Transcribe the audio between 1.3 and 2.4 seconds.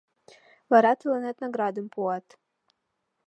наградым пуат.